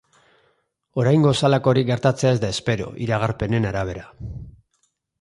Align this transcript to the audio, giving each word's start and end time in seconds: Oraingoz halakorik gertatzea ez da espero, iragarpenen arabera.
Oraingoz 1.01 1.33
halakorik 1.49 1.87
gertatzea 1.91 2.33
ez 2.39 2.41
da 2.47 2.51
espero, 2.57 2.91
iragarpenen 3.09 3.73
arabera. 3.75 4.11